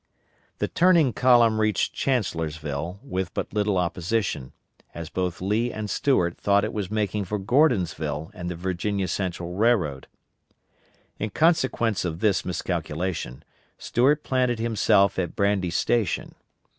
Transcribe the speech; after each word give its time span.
The 0.57 0.67
turning 0.67 1.13
column 1.13 1.61
reached 1.61 1.93
Chancellorsville 1.93 2.99
with 3.03 3.31
but 3.35 3.53
little 3.53 3.77
opposition, 3.77 4.51
as 4.95 5.11
both 5.11 5.41
Lee 5.41 5.71
and 5.71 5.91
Stuart 5.91 6.39
thought 6.39 6.63
it 6.63 6.73
was 6.73 6.89
making 6.89 7.25
for 7.25 7.37
Gordonsville 7.37 8.31
and 8.33 8.49
the 8.49 8.55
Virginia 8.55 9.07
Central 9.07 9.53
Railroad. 9.53 10.07
In 11.19 11.29
consequence 11.29 12.03
of 12.03 12.19
this 12.19 12.43
miscalculation, 12.43 13.43
Stuart 13.77 14.23
planted 14.23 14.57
himself 14.57 15.19
at 15.19 15.35
Brandy 15.35 15.69
Station. 15.69 16.33